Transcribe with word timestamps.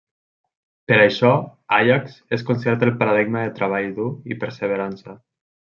Per 0.91 0.97
això, 1.01 1.29
Àiax 1.79 2.17
és 2.39 2.47
considerat 2.49 2.89
el 2.89 2.95
paradigma 3.05 3.47
de 3.47 3.55
treball 3.61 3.95
dur 4.01 4.13
i 4.35 4.41
perseverança. 4.45 5.21